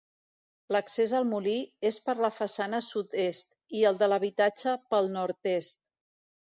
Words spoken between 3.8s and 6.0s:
i el de l'habitatge pel nord-est.